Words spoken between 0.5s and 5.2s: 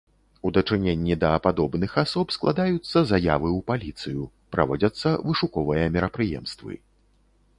дачыненні да падобных асоб складаюцца заявы ў паліцыю, праводзяцца